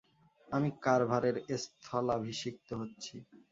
আমি 0.47 0.69
কার্ভারের 0.85 1.35
স্থলাভিষিক্ত 1.63 2.69
হচ্ছি? 2.81 3.15